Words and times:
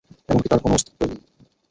এমনকি 0.29 0.47
তোর 0.49 0.59
কোনো 0.63 0.73
অস্তিত্বই 0.75 1.07
নেই। 1.11 1.19